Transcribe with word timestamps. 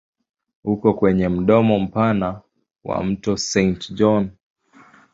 Uko 0.63 0.93
kwenye 0.93 1.29
mdomo 1.29 1.79
mpana 1.79 2.41
wa 2.83 3.03
mto 3.03 3.37
Saint 3.37 3.91
John. 3.93 4.29